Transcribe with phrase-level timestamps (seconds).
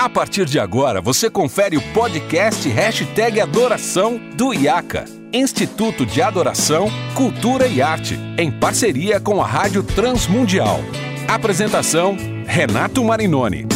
[0.00, 6.88] A partir de agora, você confere o podcast Hashtag Adoração do IACA, Instituto de Adoração,
[7.14, 10.78] Cultura e Arte, em parceria com a Rádio Transmundial.
[11.28, 12.16] Apresentação,
[12.46, 13.66] Renato Marinoni.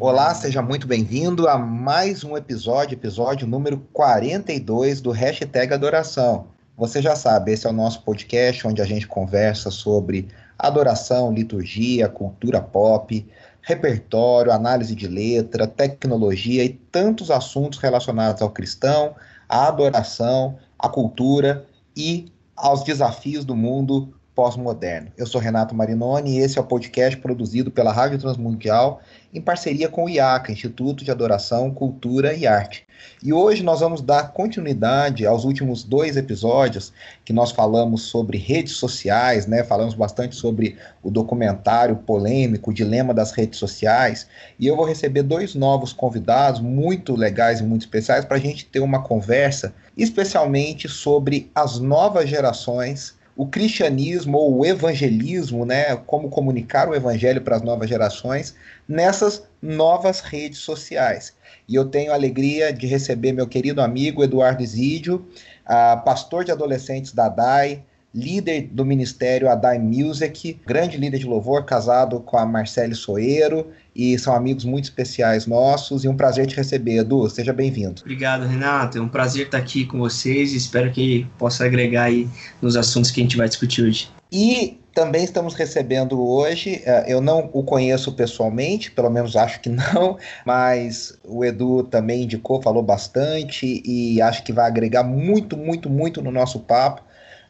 [0.00, 6.48] Olá, seja muito bem-vindo a mais um episódio, episódio número 42 do Hashtag Adoração.
[6.76, 10.26] Você já sabe, esse é o nosso podcast onde a gente conversa sobre
[10.60, 13.26] adoração, liturgia, cultura pop,
[13.62, 19.14] repertório, análise de letra, tecnologia e tantos assuntos relacionados ao cristão,
[19.48, 25.12] à adoração, à cultura e aos desafios do mundo pós-moderno.
[25.18, 29.02] Eu sou Renato Marinoni e esse é o podcast produzido pela Rádio Transmundial
[29.34, 32.86] em parceria com o IACA, Instituto de Adoração, Cultura e Arte.
[33.22, 36.90] E hoje nós vamos dar continuidade aos últimos dois episódios
[37.22, 39.62] que nós falamos sobre redes sociais, né?
[39.62, 44.26] Falamos bastante sobre o documentário polêmico, o dilema das redes sociais.
[44.58, 48.64] E eu vou receber dois novos convidados muito legais e muito especiais para a gente
[48.64, 56.28] ter uma conversa, especialmente sobre as novas gerações o cristianismo ou o evangelismo, né, como
[56.28, 58.54] comunicar o evangelho para as novas gerações
[58.86, 61.34] nessas novas redes sociais.
[61.66, 65.26] E eu tenho a alegria de receber meu querido amigo Eduardo Isidio,
[65.64, 67.82] uh, pastor de adolescentes da DAI,
[68.14, 74.18] líder do ministério Adai Music, grande líder de louvor, casado com a Marcele Soeiro, e
[74.18, 78.02] são amigos muito especiais nossos, e um prazer te receber, Edu, seja bem-vindo.
[78.02, 82.28] Obrigado, Renato, é um prazer estar aqui com vocês, e espero que possa agregar aí
[82.60, 84.08] nos assuntos que a gente vai discutir hoje.
[84.32, 89.68] E também estamos recebendo hoje, eh, eu não o conheço pessoalmente, pelo menos acho que
[89.68, 95.88] não, mas o Edu também indicou, falou bastante e acho que vai agregar muito, muito,
[95.88, 97.02] muito no nosso papo.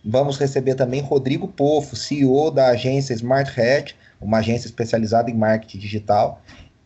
[0.05, 5.79] Vamos receber também Rodrigo Pofo, CEO da agência Smart Head, uma agência especializada em marketing
[5.79, 6.41] digital.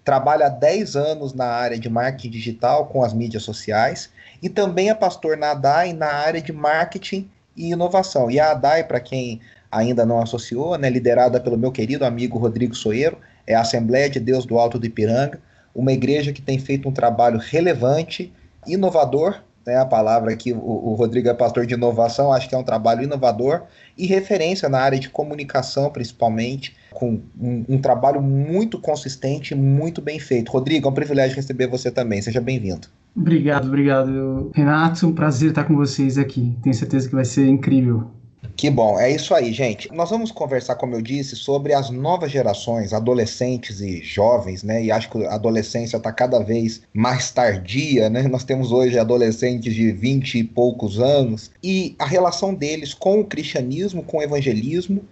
[0.04, 4.10] Trabalha há 10 anos na área de marketing digital com as mídias sociais
[4.42, 8.30] e também é pastor na ADAI na área de marketing e inovação.
[8.30, 9.40] E a ADAI, para quem
[9.70, 14.18] ainda não associou, né, liderada pelo meu querido amigo Rodrigo Soeiro, é a Assembleia de
[14.18, 15.40] Deus do Alto do Ipiranga,
[15.74, 18.32] uma igreja que tem feito um trabalho relevante,
[18.66, 22.58] inovador né, a palavra aqui, o, o, Rodrigo é pastor de inovação, acho que é
[22.58, 23.62] um trabalho inovador
[23.96, 30.02] e referência na área de comunicação, principalmente, com um, um trabalho muito consistente e muito
[30.02, 30.52] bem feito.
[30.52, 32.88] Rodrigo, é um privilégio receber você também, seja bem-vindo.
[33.16, 38.10] Obrigado, obrigado, Renato, um prazer estar com vocês aqui, tenho certeza que vai ser incrível.
[38.56, 39.92] Que bom, é isso aí, gente.
[39.92, 44.84] Nós vamos conversar, como eu disse, sobre as novas gerações, adolescentes e jovens, né?
[44.84, 48.22] E acho que a adolescência está cada vez mais tardia, né?
[48.28, 53.24] Nós temos hoje adolescentes de 20 e poucos anos e a relação deles com o
[53.24, 55.04] cristianismo, com o evangelismo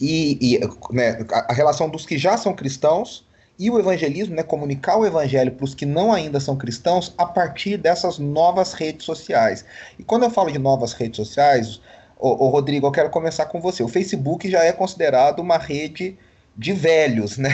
[0.00, 0.60] e, e
[0.94, 3.26] né, a relação dos que já são cristãos
[3.58, 7.24] e o evangelismo, né, comunicar o evangelho para os que não ainda são cristãos a
[7.24, 9.64] partir dessas novas redes sociais.
[9.98, 11.80] E quando eu falo de novas redes sociais,
[12.18, 13.82] Ô, ô, Rodrigo, eu quero começar com você.
[13.82, 16.16] O Facebook já é considerado uma rede
[16.56, 17.50] de velhos, né?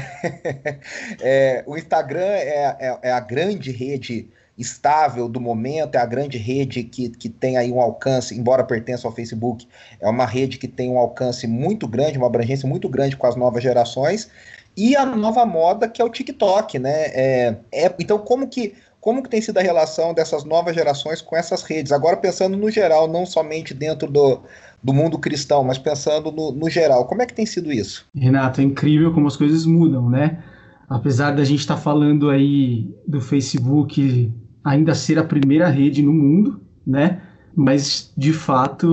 [1.20, 6.38] é, o Instagram é, é, é, a grande rede estável do momento, é a grande
[6.38, 9.66] rede que, que tem aí um alcance, embora pertença ao Facebook,
[9.98, 13.34] é uma rede que tem um alcance muito grande, uma abrangência muito grande com as
[13.34, 14.30] novas gerações,
[14.76, 17.06] e a nova moda que é o TikTok, né?
[17.06, 21.36] É, é, então, como que como que tem sido a relação dessas novas gerações com
[21.36, 21.90] essas redes?
[21.90, 24.38] Agora pensando no geral, não somente dentro do,
[24.80, 28.06] do mundo cristão, mas pensando no, no geral, como é que tem sido isso?
[28.14, 30.40] Renato, é incrível como as coisas mudam, né?
[30.88, 34.32] Apesar da gente estar tá falando aí do Facebook
[34.62, 37.22] ainda ser a primeira rede no mundo, né?
[37.54, 38.86] Mas de fato,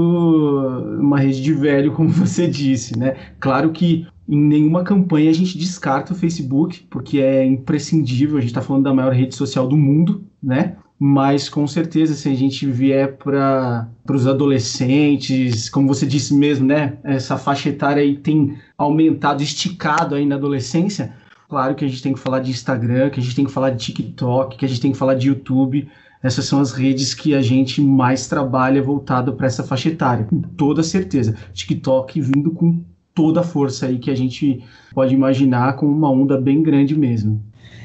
[1.00, 3.16] uma rede de velho, como você disse, né?
[3.40, 8.52] Claro que em nenhuma campanha a gente descarta o Facebook, porque é imprescindível, a gente
[8.52, 10.76] está falando da maior rede social do mundo, né?
[11.00, 16.98] Mas com certeza, se a gente vier para os adolescentes, como você disse mesmo, né?
[17.04, 21.14] Essa faixa etária aí tem aumentado, esticado aí na adolescência.
[21.48, 23.70] Claro que a gente tem que falar de Instagram, que a gente tem que falar
[23.72, 25.90] de TikTok, que a gente tem que falar de YouTube.
[26.22, 30.42] Essas são as redes que a gente mais trabalha voltado para essa faixa etária, com
[30.42, 31.36] toda certeza.
[31.54, 32.84] TikTok vindo com
[33.16, 34.64] toda a força aí que a gente
[34.94, 37.42] pode imaginar com uma onda bem grande mesmo.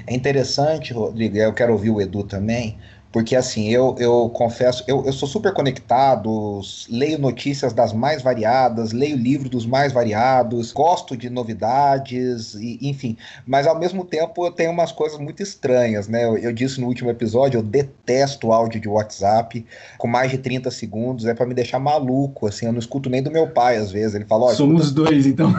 [0.07, 2.77] É interessante, Rodrigo, eu quero ouvir o Edu também,
[3.15, 8.91] Porque assim, eu, eu confesso, eu, eu sou super conectado, leio notícias das mais variadas,
[8.91, 13.17] leio livros dos mais variados, gosto de novidades, e, enfim.
[13.47, 16.25] Mas ao mesmo tempo eu tenho umas coisas muito estranhas, né?
[16.25, 19.65] Eu, eu disse no último episódio, eu detesto áudio de WhatsApp
[19.97, 23.23] com mais de 30 segundos, é para me deixar maluco, assim, eu não escuto nem
[23.23, 24.17] do meu pai às vezes.
[24.17, 25.09] Ele fala, Somos escuta...
[25.09, 25.55] dois, então.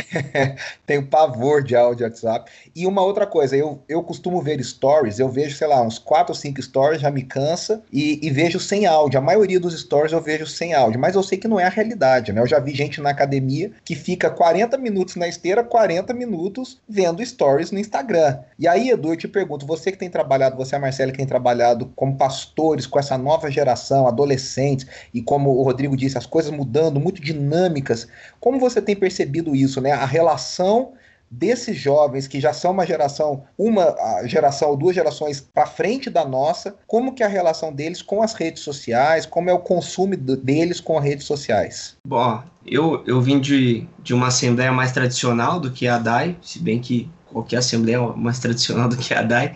[0.86, 2.50] tenho pavor de áudio de WhatsApp.
[2.74, 6.32] E uma outra coisa, eu, eu costumo ver stories, eu vejo, sei lá, uns 4
[6.32, 9.18] ou 5 stories, já me cansa, e, e, vejo sem áudio.
[9.18, 11.68] A maioria dos stories eu vejo sem áudio, mas eu sei que não é a
[11.68, 12.40] realidade, né?
[12.40, 17.24] Eu já vi gente na academia que fica 40 minutos na esteira, 40 minutos vendo
[17.24, 18.38] stories no Instagram.
[18.58, 21.26] E aí, Edu, eu te pergunto, você que tem trabalhado, você a Marcela que tem
[21.26, 26.52] trabalhado como pastores com essa nova geração, adolescentes, e como o Rodrigo disse, as coisas
[26.52, 28.06] mudando, muito dinâmicas,
[28.38, 29.90] como você tem percebido isso, né?
[29.90, 30.92] A relação
[31.30, 33.94] desses jovens que já são uma geração, uma
[34.24, 38.22] geração ou duas gerações para frente da nossa, como que é a relação deles com
[38.22, 41.96] as redes sociais, como é o consumo deles com as redes sociais?
[42.06, 46.58] Bom, eu, eu vim de, de uma assembleia mais tradicional do que a DAI, se
[46.58, 49.54] bem que qualquer assembleia é mais tradicional do que a DAI,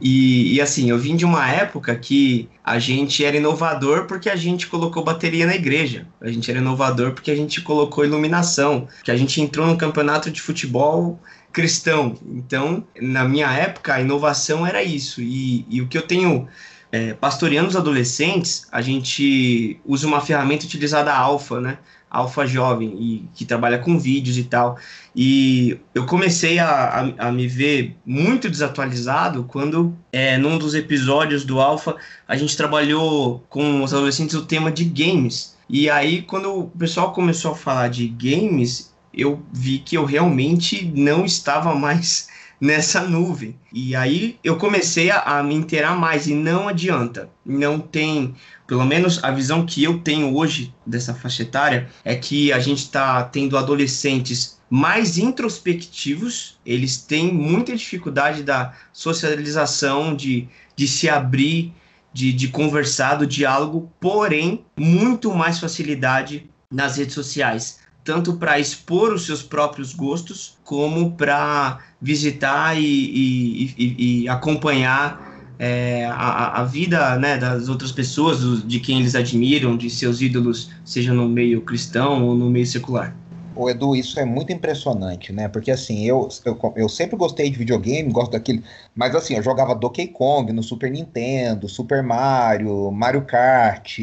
[0.00, 4.36] e, e, assim, eu vim de uma época que a gente era inovador porque a
[4.36, 6.06] gente colocou bateria na igreja.
[6.20, 8.86] A gente era inovador porque a gente colocou iluminação.
[9.02, 11.18] Que a gente entrou no campeonato de futebol
[11.52, 12.16] cristão.
[12.24, 15.20] Então, na minha época, a inovação era isso.
[15.20, 16.46] E, e o que eu tenho
[16.92, 21.78] é, pastoreando os adolescentes, a gente usa uma ferramenta utilizada alfa, né?
[22.12, 24.76] Alfa Jovem, e que trabalha com vídeos e tal.
[25.16, 31.42] E eu comecei a, a, a me ver muito desatualizado quando, é, num dos episódios
[31.42, 31.96] do Alfa,
[32.28, 35.56] a gente trabalhou com os adolescentes o tema de games.
[35.70, 40.84] E aí, quando o pessoal começou a falar de games, eu vi que eu realmente
[40.94, 42.28] não estava mais
[42.62, 43.58] nessa nuvem.
[43.72, 47.28] E aí eu comecei a, a, me inteirar mais e não adianta.
[47.44, 48.36] Não tem,
[48.68, 52.78] pelo menos a visão que eu tenho hoje dessa faixa etária é que a gente
[52.78, 61.74] está tendo adolescentes mais introspectivos, eles têm muita dificuldade da socialização, de, de se abrir,
[62.12, 69.12] de, de conversar, do diálogo, porém, muito mais facilidade nas redes sociais tanto para expor
[69.12, 76.64] os seus próprios gostos, como para visitar e, e, e, e acompanhar é, a, a,
[76.64, 81.60] vida né, das outras pessoas, de quem eles admiram, de seus ídolos, seja no meio
[81.60, 83.16] cristão ou no meio secular.
[83.54, 85.48] O Edu, isso é muito impressionante, né?
[85.48, 88.62] Porque assim, eu, eu, eu sempre gostei de videogame, gosto daquele.
[88.94, 93.98] Mas assim, eu jogava Donkey Kong no Super Nintendo, Super Mario, Mario Kart,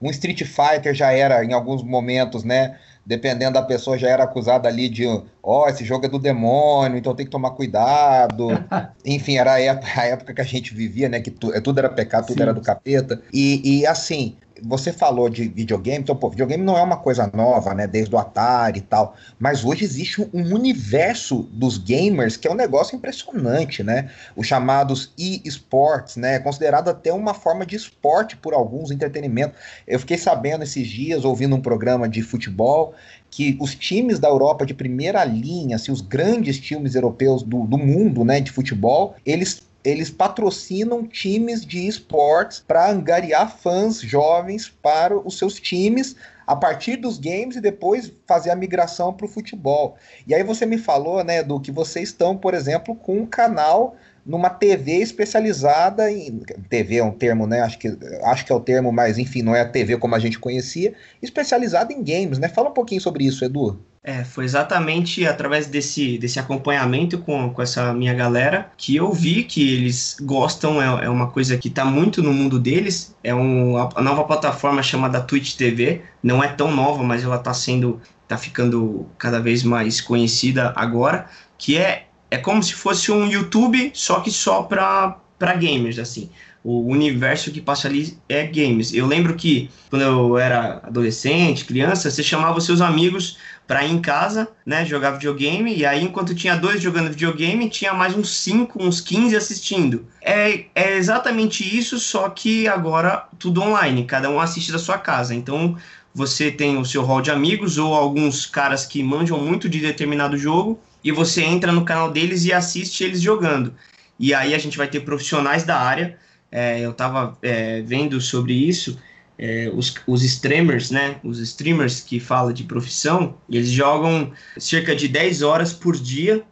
[0.00, 2.76] um Street Fighter já era, em alguns momentos, né?
[3.04, 6.96] dependendo da pessoa, já era acusada ali de, ó, oh, esse jogo é do demônio,
[6.96, 8.48] então tem que tomar cuidado.
[9.04, 11.20] Enfim, era a época, a época, que a gente vivia, né?
[11.20, 12.42] Que tu, tudo era pecado, tudo Sim.
[12.42, 13.20] era do capeta.
[13.32, 17.74] E, e assim, você falou de videogame, então, pô, videogame não é uma coisa nova,
[17.74, 17.86] né?
[17.86, 19.16] Desde o Atari e tal.
[19.38, 24.10] Mas hoje existe um universo dos gamers que é um negócio impressionante, né?
[24.36, 26.38] Os chamados e-sports, né?
[26.38, 29.54] Considerado até uma forma de esporte por alguns, entretenimento.
[29.86, 32.94] Eu fiquei sabendo esses dias, ouvindo um programa de futebol,
[33.30, 37.78] que os times da Europa de primeira linha, assim, os grandes times europeus do, do
[37.78, 45.16] mundo, né, de futebol, eles eles patrocinam times de esportes para angariar fãs jovens para
[45.16, 46.14] os seus times
[46.46, 49.96] a partir dos games e depois fazer a migração para o futebol.
[50.26, 53.96] E aí você me falou, né, do que vocês estão, por exemplo, com um canal
[54.24, 57.60] numa TV especializada em TV é um termo, né?
[57.60, 57.88] Acho que
[58.22, 60.94] acho que é o termo, mas enfim, não é a TV como a gente conhecia,
[61.20, 62.48] especializada em games, né?
[62.48, 63.80] Fala um pouquinho sobre isso, Edu.
[64.04, 69.44] É, foi exatamente através desse, desse acompanhamento com, com essa minha galera que eu vi
[69.44, 73.14] que eles gostam, é, é uma coisa que está muito no mundo deles.
[73.22, 77.54] É um, a nova plataforma chamada Twitch TV, não é tão nova, mas ela está
[77.54, 83.28] sendo, está ficando cada vez mais conhecida agora, que é, é como se fosse um
[83.28, 86.28] YouTube, só que só para gamers, assim
[86.64, 88.92] o universo que passa ali é games.
[88.92, 93.92] Eu lembro que quando eu era adolescente, criança, você chamava os seus amigos para ir
[93.92, 98.36] em casa, né, jogar videogame, e aí enquanto tinha dois jogando videogame, tinha mais uns
[98.36, 100.06] 5, uns 15 assistindo.
[100.20, 105.34] É, é exatamente isso, só que agora tudo online, cada um assiste da sua casa.
[105.34, 105.76] Então
[106.14, 110.36] você tem o seu hall de amigos ou alguns caras que manjam muito de determinado
[110.36, 113.74] jogo, e você entra no canal deles e assiste eles jogando.
[114.18, 116.16] E aí a gente vai ter profissionais da área.
[116.52, 118.98] É, eu estava é, vendo sobre isso
[119.38, 121.18] é, os, os streamers, né?
[121.24, 126.44] Os streamers que falam de profissão, eles jogam cerca de 10 horas por dia,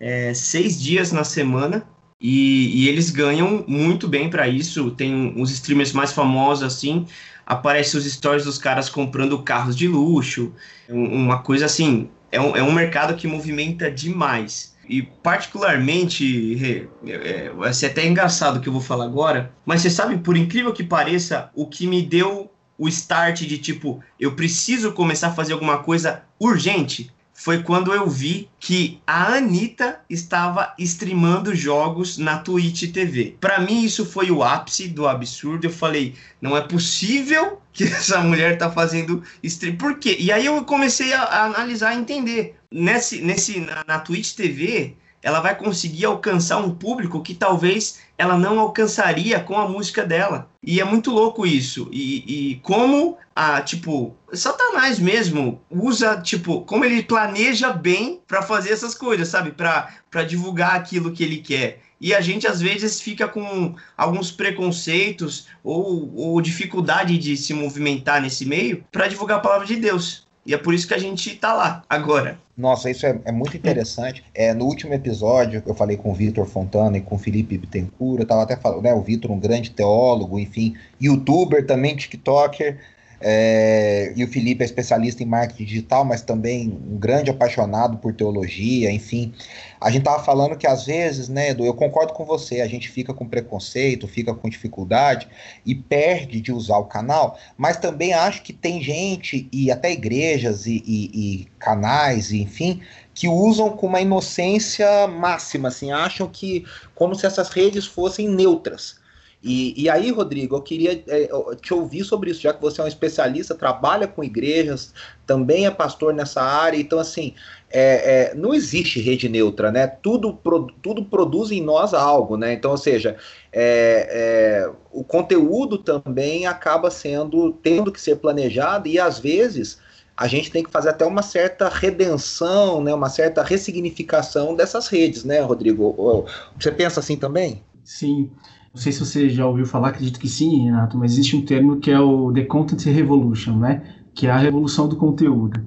[0.00, 1.86] é, seis dias na semana,
[2.20, 4.90] E, e eles ganham muito bem para isso.
[4.92, 7.06] Tem os streamers mais famosos assim,
[7.46, 10.52] aparecem os stories dos caras comprando carros de luxo,
[10.88, 12.10] uma coisa assim.
[12.32, 14.73] É um, é um mercado que movimenta demais.
[14.88, 19.90] E particularmente, é, vai ser até engraçado o que eu vou falar agora, mas você
[19.90, 24.92] sabe, por incrível que pareça, o que me deu o start de tipo, eu preciso
[24.92, 31.52] começar a fazer alguma coisa urgente foi quando eu vi que a Anitta estava streamando
[31.52, 33.36] jogos na Twitch TV.
[33.40, 35.66] Para mim, isso foi o ápice do absurdo.
[35.66, 39.76] Eu falei, não é possível que essa mulher tá fazendo stream.
[39.76, 40.16] Por quê?
[40.18, 42.56] E aí eu comecei a, a analisar e entender.
[42.70, 48.36] Nesse, nesse, na, na Twitch TV, ela vai conseguir alcançar um público que talvez ela
[48.36, 50.50] não alcançaria com a música dela.
[50.62, 51.88] E é muito louco isso.
[51.90, 58.72] E, e como a, tipo, Satanás mesmo usa, tipo, como ele planeja bem para fazer
[58.72, 59.50] essas coisas, sabe?
[59.52, 61.80] Para divulgar aquilo que ele quer.
[61.98, 68.20] E a gente às vezes fica com alguns preconceitos ou, ou dificuldade de se movimentar
[68.20, 70.23] nesse meio para divulgar a palavra de Deus.
[70.46, 72.38] E é por isso que a gente tá lá agora.
[72.56, 74.22] Nossa, isso é, é muito interessante.
[74.34, 78.20] É, no último episódio, eu falei com o Vitor Fontana e com o Felipe Bittencourt,
[78.20, 82.78] eu tava até falando, né, o Vitor, um grande teólogo, enfim, youtuber também, tiktoker,
[83.20, 88.12] é, e o Felipe é especialista em marketing digital, mas também um grande apaixonado por
[88.12, 89.32] teologia, enfim.
[89.80, 92.88] A gente estava falando que às vezes, né, Edu, eu concordo com você, a gente
[92.88, 95.28] fica com preconceito, fica com dificuldade
[95.64, 100.66] e perde de usar o canal, mas também acho que tem gente, e até igrejas
[100.66, 102.80] e, e, e canais, enfim,
[103.14, 109.03] que usam com uma inocência máxima, assim, acham que como se essas redes fossem neutras.
[109.44, 111.28] E, e aí, Rodrigo, eu queria é,
[111.60, 114.94] te ouvir sobre isso, já que você é um especialista, trabalha com igrejas,
[115.26, 117.34] também é pastor nessa área, então assim,
[117.70, 119.86] é, é, não existe rede neutra, né?
[119.86, 122.54] Tudo, pro, tudo produz em nós algo, né?
[122.54, 123.18] Então, ou seja,
[123.52, 129.78] é, é, o conteúdo também acaba sendo, tendo que ser planejado, e às vezes
[130.16, 132.94] a gente tem que fazer até uma certa redenção, né?
[132.94, 136.24] Uma certa ressignificação dessas redes, né, Rodrigo?
[136.58, 137.62] Você pensa assim também?
[137.84, 138.30] Sim.
[138.74, 141.76] Não sei se você já ouviu falar, acredito que sim, Renato, mas existe um termo
[141.76, 143.84] que é o The Content Revolution, né?
[144.12, 145.60] Que é a revolução do conteúdo.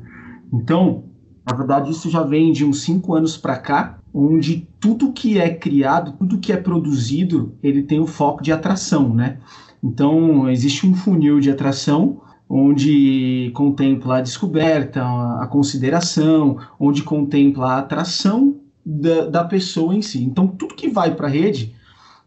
[0.51, 1.05] Então,
[1.49, 5.49] na verdade, isso já vem de uns cinco anos para cá, onde tudo que é
[5.49, 9.37] criado, tudo que é produzido, ele tem o foco de atração, né?
[9.81, 15.01] Então, existe um funil de atração onde contempla a descoberta,
[15.41, 20.25] a consideração, onde contempla a atração da, da pessoa em si.
[20.25, 21.76] Então, tudo que vai para a rede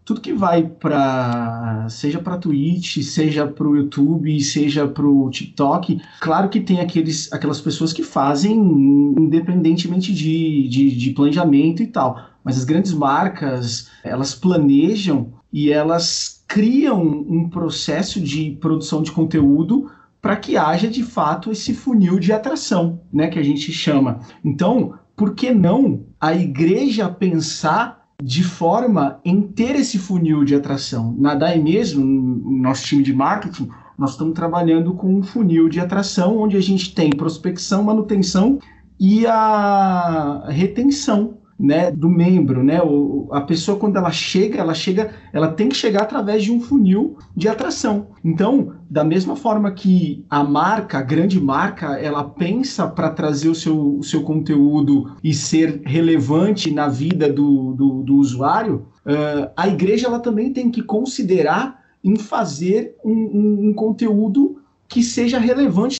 [0.04, 6.00] tudo que vai para seja para Twitch, seja para o YouTube, seja para o TikTok,
[6.20, 12.20] claro que tem aqueles, aquelas pessoas que fazem independentemente de, de, de planejamento e tal,
[12.42, 19.90] mas as grandes marcas elas planejam e elas criam um processo de produção de conteúdo
[20.20, 24.20] para que haja de fato esse funil de atração, né, que a gente chama.
[24.44, 31.14] Então, por que não a igreja pensar de forma em ter esse funil de atração.
[31.18, 35.80] Na DAI mesmo, no nosso time de marketing, nós estamos trabalhando com um funil de
[35.80, 38.58] atração onde a gente tem prospecção, manutenção
[38.98, 42.80] e a retenção né, do membro, né?
[42.82, 46.58] O, a pessoa quando ela chega, ela chega, ela tem que chegar através de um
[46.58, 48.08] funil de atração.
[48.24, 53.54] Então, da mesma forma que a marca, a grande marca, ela pensa para trazer o
[53.54, 59.68] seu, o seu conteúdo e ser relevante na vida do, do, do usuário, uh, a
[59.68, 64.56] igreja ela também tem que considerar em fazer um, um, um conteúdo
[64.88, 65.99] que seja relevante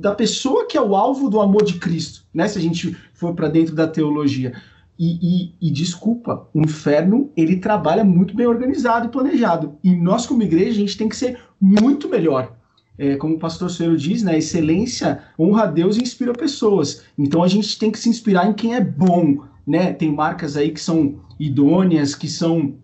[0.00, 2.48] da pessoa que é o alvo do amor de Cristo, né?
[2.48, 4.54] Se a gente for para dentro da teologia.
[4.98, 9.74] E, e, e, desculpa, o inferno ele trabalha muito bem organizado e planejado.
[9.82, 12.54] E nós, como igreja, a gente tem que ser muito melhor.
[12.98, 17.02] É, como o pastor Suero diz, né, excelência honra a Deus e inspira pessoas.
[17.16, 19.42] Então a gente tem que se inspirar em quem é bom.
[19.66, 19.92] Né?
[19.92, 22.74] Tem marcas aí que são idôneas, que são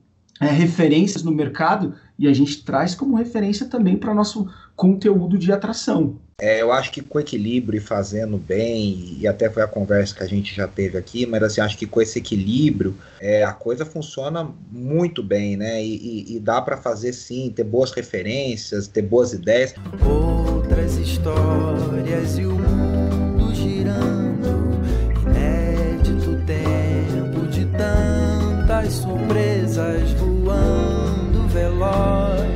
[0.40, 5.52] é, referências no mercado, e a gente traz como referência também para nosso conteúdo de
[5.52, 6.18] atração.
[6.38, 10.22] É, eu acho que com equilíbrio e fazendo bem, e até foi a conversa que
[10.22, 13.86] a gente já teve aqui, mas assim, acho que com esse equilíbrio é, a coisa
[13.86, 15.82] funciona muito bem, né?
[15.82, 19.74] E, e, e dá para fazer sim, ter boas referências, ter boas ideias.
[20.06, 24.78] Outras histórias e o mundo girando,
[25.24, 31.15] inédito tempo de tantas surpresas voando
[31.56, 32.55] they lost.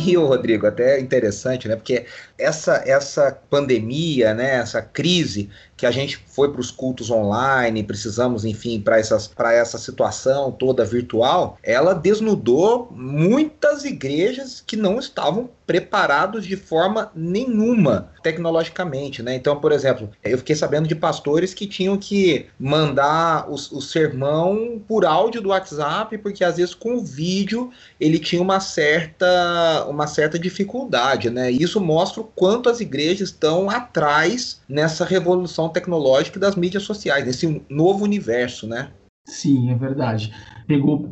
[0.00, 1.76] Aí, Rodrigo, até interessante, né?
[1.76, 2.06] Porque
[2.38, 8.44] essa, essa pandemia, né, essa crise que a gente foi para os cultos online, precisamos,
[8.44, 16.56] enfim, para essa situação toda virtual, ela desnudou muitas igrejas que não estavam preparados de
[16.56, 19.36] forma nenhuma tecnologicamente, né?
[19.36, 24.82] Então, por exemplo, eu fiquei sabendo de pastores que tinham que mandar o, o sermão
[24.88, 30.08] por áudio do WhatsApp, porque às vezes com o vídeo ele tinha uma certa, uma
[30.08, 31.52] certa dificuldade, né?
[31.52, 37.24] E isso mostra o quanto as igrejas estão atrás nessa revolução tecnológica das mídias sociais,
[37.24, 38.90] nesse novo universo, né?
[39.24, 40.32] Sim, é verdade.
[40.66, 41.08] Pegou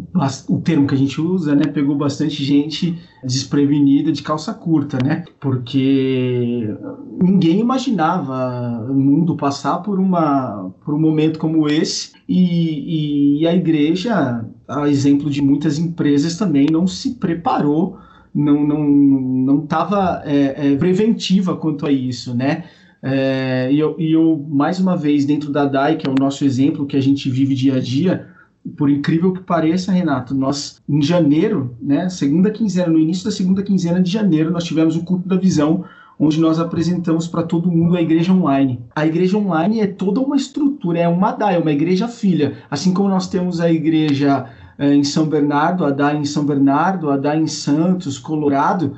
[0.48, 1.66] o termo que a gente usa, né?
[1.68, 5.24] Pegou bastante gente desprevenida de calça curta, né?
[5.38, 6.66] Porque
[7.22, 13.54] ninguém imaginava o mundo passar por, uma, por um momento como esse e, e a
[13.54, 17.98] igreja, a exemplo de muitas empresas, também não se preparou,
[18.34, 22.64] não não não estava é, é, preventiva quanto a isso, né?
[23.02, 26.44] É, e, eu, e eu, mais uma vez, dentro da DAI, que é o nosso
[26.44, 28.26] exemplo que a gente vive dia a dia,
[28.76, 33.62] por incrível que pareça, Renato, nós, em janeiro, né, segunda quinzena, no início da segunda
[33.62, 35.84] quinzena de janeiro, nós tivemos o culto da visão,
[36.18, 38.80] onde nós apresentamos para todo mundo a igreja online.
[38.94, 42.58] A igreja online é toda uma estrutura, é uma DAI, é uma igreja filha.
[42.68, 47.08] Assim como nós temos a igreja é, em São Bernardo, a DAI em São Bernardo,
[47.08, 48.96] a DAI em Santos, Colorado,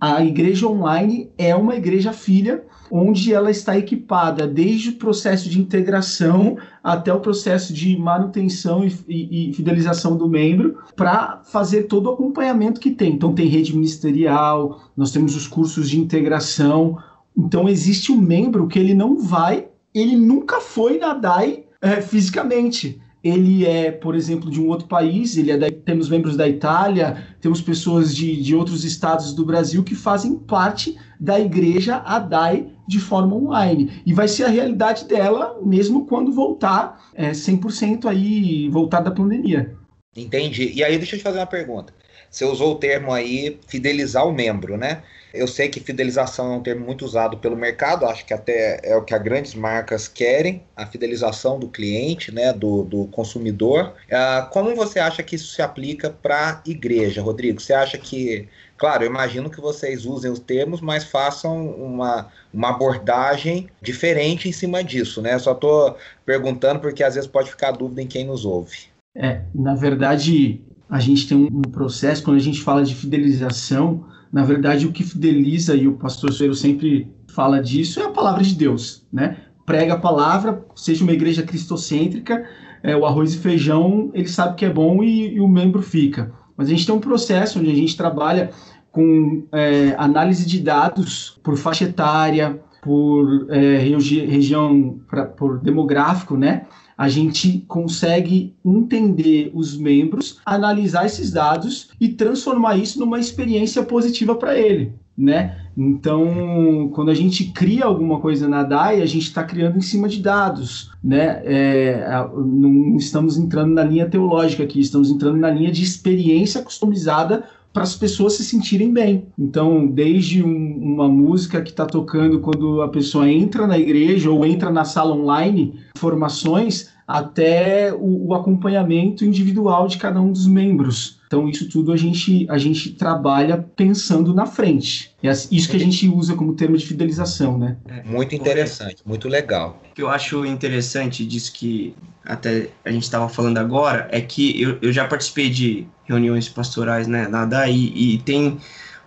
[0.00, 2.64] a igreja online é uma igreja filha
[2.94, 8.94] onde ela está equipada desde o processo de integração até o processo de manutenção e,
[9.08, 13.14] e, e fidelização do membro para fazer todo o acompanhamento que tem.
[13.14, 16.98] Então tem rede ministerial, nós temos os cursos de integração.
[17.34, 23.00] Então existe um membro que ele não vai, ele nunca foi na DAI é, fisicamente
[23.22, 27.24] ele é, por exemplo, de um outro país, ele é da, temos membros da Itália,
[27.40, 32.98] temos pessoas de, de outros estados do Brasil que fazem parte da igreja ADAI de
[32.98, 34.02] forma online.
[34.04, 39.76] E vai ser a realidade dela mesmo quando voltar é, 100% aí, voltar da pandemia.
[40.16, 40.72] Entendi.
[40.74, 41.94] E aí deixa eu te fazer uma pergunta.
[42.32, 45.02] Você usou o termo aí fidelizar o membro, né?
[45.34, 48.96] Eu sei que fidelização é um termo muito usado pelo mercado, acho que até é
[48.96, 53.94] o que as grandes marcas querem, a fidelização do cliente, né, do, do consumidor.
[54.08, 57.60] Uh, como você acha que isso se aplica para a igreja, Rodrigo?
[57.60, 62.70] Você acha que, claro, eu imagino que vocês usem os termos, mas façam uma, uma
[62.70, 65.38] abordagem diferente em cima disso, né?
[65.38, 68.92] Só estou perguntando porque às vezes pode ficar dúvida em quem nos ouve.
[69.14, 70.62] É, na verdade,
[70.92, 75.02] a gente tem um processo, quando a gente fala de fidelização, na verdade, o que
[75.02, 79.38] fideliza, e o pastor Soeiro sempre fala disso, é a palavra de Deus, né?
[79.64, 82.46] Prega a palavra, seja uma igreja cristocêntrica,
[82.82, 86.30] é, o arroz e feijão, ele sabe que é bom e, e, o membro fica.
[86.58, 88.50] Mas a gente tem um processo onde a gente trabalha
[88.90, 96.36] com é, análise de dados por faixa etária, por é, regi região, pra, por demográfico,
[96.36, 96.66] né?
[97.02, 104.36] A gente consegue entender os membros, analisar esses dados e transformar isso numa experiência positiva
[104.36, 105.58] para ele, né?
[105.76, 110.08] Então, quando a gente cria alguma coisa na DAI, a gente está criando em cima
[110.08, 111.42] de dados, né?
[111.44, 117.42] É, não estamos entrando na linha teológica aqui, estamos entrando na linha de experiência customizada
[117.72, 119.26] para as pessoas se sentirem bem.
[119.38, 124.44] Então, desde um, uma música que está tocando quando a pessoa entra na igreja ou
[124.44, 131.20] entra na sala online, formações, até o, o, acompanhamento individual de cada um dos membros.
[131.26, 135.14] Então, isso tudo a gente, a gente trabalha pensando na frente.
[135.22, 137.76] É isso que a gente usa como termo de fidelização, né?
[137.88, 139.80] É, muito interessante, muito legal.
[139.90, 144.60] O que eu acho interessante disso que até a gente estava falando agora é que
[144.60, 148.58] eu, eu já participei de reuniões pastorais né, na DAI e, e tem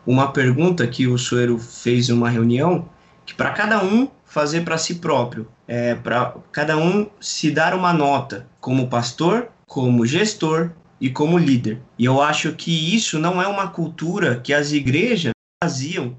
[0.06, 2.88] uma pergunta que o Soeiro fez em uma reunião
[3.26, 7.94] que para cada um fazer para si próprio, é, para cada um se dar uma
[7.94, 11.80] nota como pastor, como gestor e como líder.
[11.98, 15.32] E eu acho que isso não é uma cultura que as igrejas
[15.64, 16.18] faziam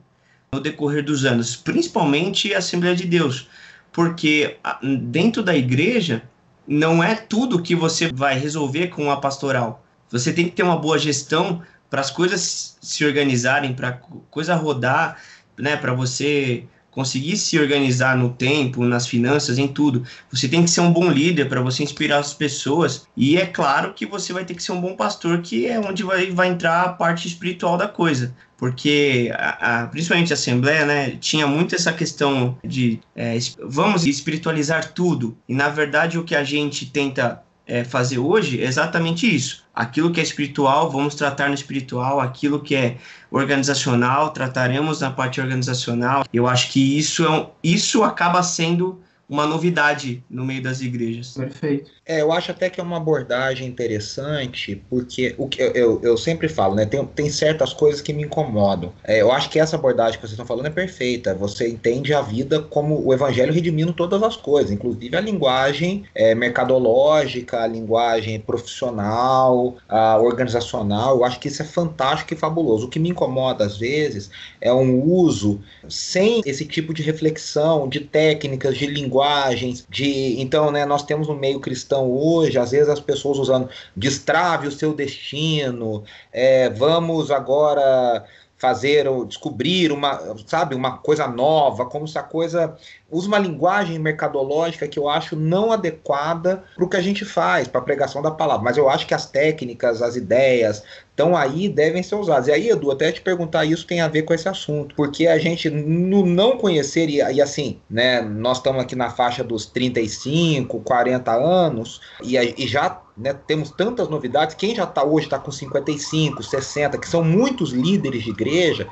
[0.51, 3.51] no decorrer dos anos, principalmente a Assembleia de Deus,
[3.93, 6.23] porque dentro da igreja
[6.67, 9.85] não é tudo que você vai resolver com a pastoral.
[10.11, 14.01] Você tem que ter uma boa gestão para as coisas se organizarem, para
[14.31, 15.19] coisa rodar,
[15.59, 20.03] né, para você conseguir se organizar no tempo, nas finanças, em tudo.
[20.33, 23.07] Você tem que ser um bom líder para você inspirar as pessoas.
[23.15, 26.03] E é claro que você vai ter que ser um bom pastor, que é onde
[26.03, 28.35] vai, vai entrar a parte espiritual da coisa.
[28.57, 34.95] Porque, a, a, principalmente a Assembleia, né, tinha muito essa questão de é, vamos espiritualizar
[34.95, 35.37] tudo.
[35.47, 39.66] E, na verdade, o que a gente tenta é, fazer hoje é exatamente isso.
[39.77, 42.97] Aquilo que é espiritual, vamos tratar no espiritual, aquilo que é
[43.31, 46.25] organizacional, trataremos na parte organizacional.
[46.33, 51.35] Eu acho que isso, é um, isso acaba sendo uma novidade no meio das igrejas.
[51.35, 51.91] Perfeito.
[52.09, 56.17] É, eu acho até que é uma abordagem interessante, porque o que eu, eu, eu
[56.17, 56.87] sempre falo, né?
[56.87, 58.93] Tem, tem certas coisas que me incomodam.
[59.03, 61.35] É, eu acho que essa abordagem que vocês estão falando é perfeita.
[61.35, 66.33] Você entende a vida como o evangelho redimindo todas as coisas, inclusive a linguagem é,
[66.33, 71.17] mercadológica, a linguagem profissional, a organizacional.
[71.17, 72.87] Eu acho que isso é fantástico e fabuloso.
[72.87, 77.99] O que me incomoda às vezes é um uso sem esse tipo de reflexão, de
[77.99, 80.87] técnicas, de linguagens, de então, né?
[80.87, 84.93] Nós temos no meio cristão questão hoje, às vezes as pessoas usando destrave o seu
[84.95, 88.25] destino, é, vamos agora
[88.59, 92.77] fazer ou descobrir uma, sabe, uma coisa nova, como se a coisa
[93.11, 97.69] usa uma linguagem mercadológica que eu acho não adequada para o que a gente faz,
[97.69, 98.65] para a pregação da palavra.
[98.65, 102.49] Mas eu acho que as técnicas, as ideias estão aí, devem ser usadas.
[102.49, 105.39] E aí, Edu, até te perguntar isso tem a ver com esse assunto, porque a
[105.39, 110.81] gente, no não conhecer, e, e assim, né, nós estamos aqui na faixa dos 35,
[110.81, 114.55] 40 anos, e, e já né, temos tantas novidades.
[114.55, 118.87] Quem já está hoje está com 55, 60, que são muitos líderes de igreja,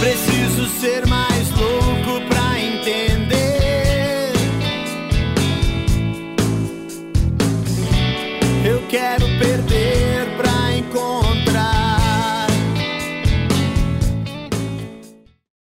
[0.00, 1.29] Preciso ser mais